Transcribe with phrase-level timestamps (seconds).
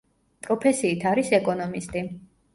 [0.47, 2.05] პროფესიით არის ეკონომისტი.